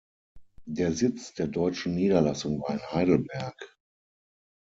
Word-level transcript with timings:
Der 0.65 0.93
Sitz 0.93 1.35
der 1.35 1.45
deutschen 1.47 1.93
Niederlassung 1.93 2.59
war 2.59 2.73
in 2.73 2.81
Heidelberg. 2.81 3.77